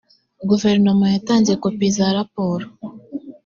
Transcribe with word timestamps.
guverinoma 0.49 1.05
yatanze 1.13 1.51
kopi 1.61 1.87
za 1.97 2.07
raporo 2.17 2.65